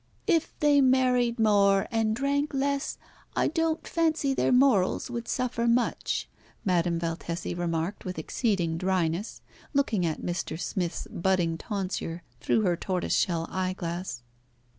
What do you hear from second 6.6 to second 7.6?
Madame Valtesi